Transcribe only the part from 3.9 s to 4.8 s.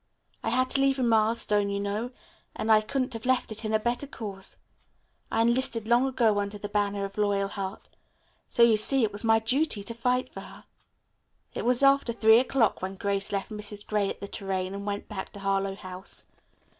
cause.